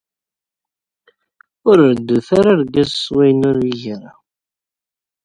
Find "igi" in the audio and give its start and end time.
3.71-3.89